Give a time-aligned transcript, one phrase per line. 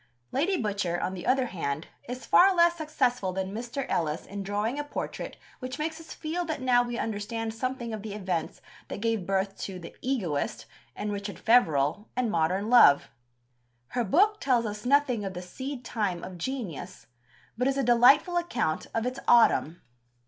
[0.31, 3.85] Lady Butcher, on the other hand, is far less successful than Mr.
[3.87, 8.01] Ellis in drawing a portrait which makes us feel that now we understand something of
[8.01, 13.09] the events that gave birth to The Egoist and Richard Feverel and Modern Love.
[13.89, 17.05] Her book tells us nothing of the seed time of genius,
[17.55, 19.83] but is a delightful account of its autumn.